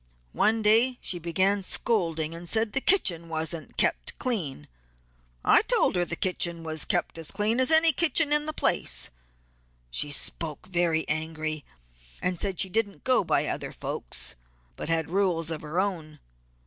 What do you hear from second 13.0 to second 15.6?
go by other folks but she had rules